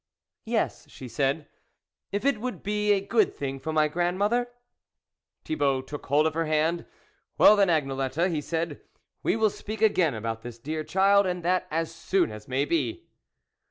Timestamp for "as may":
12.31-12.65